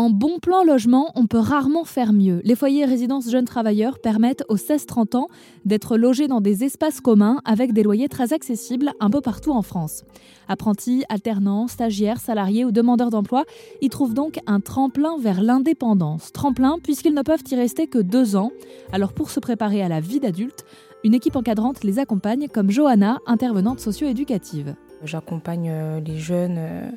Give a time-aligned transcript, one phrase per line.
[0.00, 2.40] En bon plan logement, on peut rarement faire mieux.
[2.42, 5.28] Les foyers résidences jeunes travailleurs permettent aux 16-30 ans
[5.66, 9.60] d'être logés dans des espaces communs avec des loyers très accessibles un peu partout en
[9.60, 10.04] France.
[10.48, 13.44] Apprentis, alternants, stagiaires, salariés ou demandeurs d'emploi
[13.82, 16.32] y trouvent donc un tremplin vers l'indépendance.
[16.32, 18.52] Tremplin puisqu'ils ne peuvent y rester que deux ans.
[18.92, 20.64] Alors pour se préparer à la vie d'adulte,
[21.04, 24.76] une équipe encadrante les accompagne comme Johanna, intervenante socio-éducative.
[25.04, 26.90] J'accompagne euh, les jeunes euh,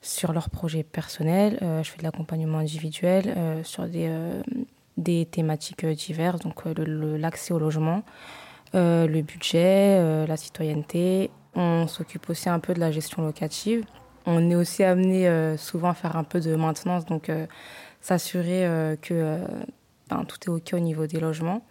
[0.00, 1.58] sur leurs projets personnels.
[1.62, 4.42] Euh, je fais de l'accompagnement individuel euh, sur des, euh,
[4.96, 8.02] des thématiques diverses, donc l'accès au logement,
[8.74, 11.30] le budget, la citoyenneté.
[11.54, 13.84] On s'occupe aussi un peu de la gestion locative.
[14.26, 17.30] On est aussi amené souvent à faire un peu de maintenance, donc
[18.00, 19.38] s'assurer que
[20.10, 21.62] ben, tout est OK au niveau des logements.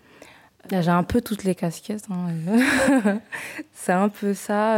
[0.71, 2.07] J'ai un peu toutes les casquettes.
[2.09, 3.19] Hein.
[3.73, 4.77] C'est un peu ça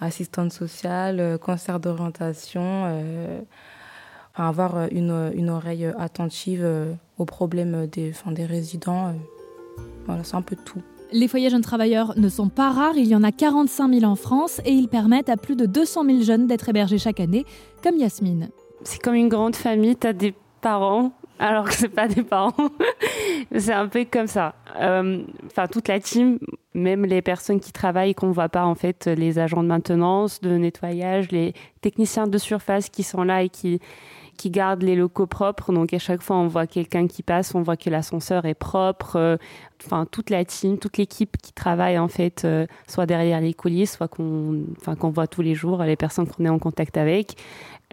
[0.00, 3.40] assistante sociale, euh, cancer d'orientation, euh,
[4.34, 6.66] avoir euh, une, une, oreille attentive
[7.18, 9.14] aux problèmes des, enfin, des résidents.
[10.06, 10.82] voilà, c'est un peu tout.
[11.12, 14.16] Les foyers jeunes travailleurs ne sont pas rares, il y en a 45 000 en
[14.16, 17.46] France et ils permettent à plus de 200 000 jeunes d'être hébergés chaque année,
[17.82, 18.50] comme Yasmine.
[18.82, 22.70] C'est comme une grande famille, tu as des parents, alors que c'est pas des parents.
[23.56, 24.54] c'est un peu comme ça.
[24.78, 26.38] Euh, enfin, toute la team,
[26.76, 30.56] même les personnes qui travaillent, qu'on voit pas en fait, les agents de maintenance, de
[30.56, 33.80] nettoyage, les techniciens de surface qui sont là et qui
[34.36, 35.72] qui gardent les locaux propres.
[35.72, 39.16] Donc à chaque fois, on voit quelqu'un qui passe, on voit que l'ascenseur est propre.
[39.16, 39.36] Euh,
[39.84, 43.96] enfin, toute la team, toute l'équipe qui travaille en fait, euh, soit derrière les coulisses,
[43.96, 47.36] soit qu'on, enfin, qu'on voit tous les jours, les personnes qu'on est en contact avec.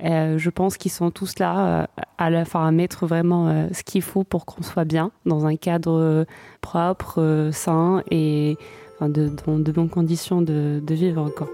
[0.03, 1.85] Euh, je pense qu'ils sont tous là euh,
[2.17, 5.55] à, la, à mettre vraiment euh, ce qu'il faut pour qu'on soit bien dans un
[5.55, 6.25] cadre
[6.61, 8.57] propre, sain et
[9.01, 11.49] de, dans de bonnes conditions de, de vivre encore.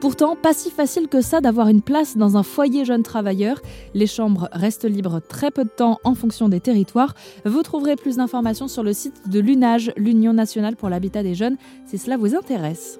[0.00, 3.60] Pourtant, pas si facile que ça d'avoir une place dans un foyer jeune travailleur.
[3.92, 7.14] Les chambres restent libres très peu de temps en fonction des territoires.
[7.44, 11.58] Vous trouverez plus d'informations sur le site de l'UNAGE, l'Union nationale pour l'habitat des jeunes,
[11.84, 12.98] si cela vous intéresse.